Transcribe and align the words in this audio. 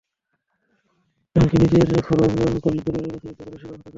এমনকি 1.35 1.55
নিজের 1.57 1.81
জন্য 1.81 2.01
খরচ 2.07 2.31
করলে 2.31 2.79
পরিবারের 2.81 3.13
কাছে 3.13 3.27
নির্যাতনের 3.27 3.59
শিকারও 3.59 3.73
হতে 3.73 3.79
হয়। 3.79 3.81